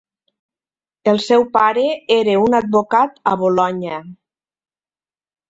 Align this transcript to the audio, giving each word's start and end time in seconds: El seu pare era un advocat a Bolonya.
El 1.11 1.19
seu 1.25 1.45
pare 1.57 1.83
era 2.15 2.39
un 2.47 2.57
advocat 2.61 3.21
a 3.33 3.35
Bolonya. 3.45 4.01